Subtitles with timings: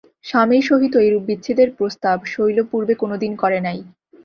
[0.25, 3.79] স্বামীর সহিত এরূপ বিচ্ছেদের প্রস্তাব শৈল পূর্বে কোনোদিন করে নাই।